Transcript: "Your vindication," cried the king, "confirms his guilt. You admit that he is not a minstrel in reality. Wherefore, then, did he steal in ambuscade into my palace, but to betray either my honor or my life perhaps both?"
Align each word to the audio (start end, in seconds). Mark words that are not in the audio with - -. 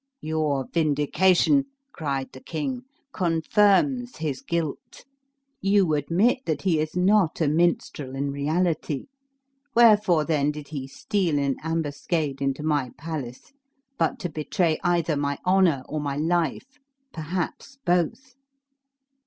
"Your 0.23 0.65
vindication," 0.73 1.65
cried 1.91 2.31
the 2.33 2.39
king, 2.39 2.85
"confirms 3.13 4.17
his 4.17 4.41
guilt. 4.41 5.05
You 5.61 5.93
admit 5.93 6.39
that 6.47 6.63
he 6.63 6.79
is 6.79 6.95
not 6.95 7.39
a 7.39 7.47
minstrel 7.47 8.15
in 8.15 8.31
reality. 8.31 9.09
Wherefore, 9.75 10.25
then, 10.25 10.49
did 10.49 10.69
he 10.69 10.87
steal 10.87 11.37
in 11.37 11.57
ambuscade 11.61 12.41
into 12.41 12.63
my 12.63 12.89
palace, 12.97 13.53
but 13.99 14.17
to 14.21 14.29
betray 14.29 14.79
either 14.83 15.15
my 15.15 15.37
honor 15.45 15.83
or 15.87 16.01
my 16.01 16.17
life 16.17 16.79
perhaps 17.13 17.77
both?" 17.85 18.33